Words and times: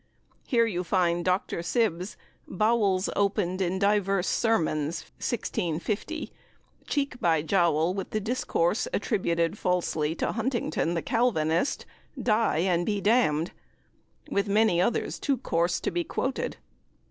Here 0.47 0.65
you 0.65 0.83
find 0.83 1.23
Dr. 1.23 1.61
Sib's 1.61 2.17
"Bowels 2.47 3.07
opened 3.15 3.61
in 3.61 3.77
Divers 3.77 4.25
Sermons," 4.25 5.03
1650, 5.19 6.31
cheek 6.87 7.19
by 7.19 7.43
jowl 7.43 7.93
with 7.93 8.09
the 8.09 8.19
discourse 8.19 8.87
attributed 8.95 9.59
falsely 9.59 10.15
to 10.15 10.31
Huntington, 10.31 10.95
the 10.95 11.03
Calvinist, 11.03 11.85
"Die 12.19 12.57
and 12.57 12.83
be 12.83 12.99
damned," 12.99 13.51
with 14.31 14.47
many 14.47 14.81
others 14.81 15.19
too 15.19 15.37
coarse 15.37 15.79
to 15.81 15.91
be 15.91 16.03
quoted. 16.03 16.57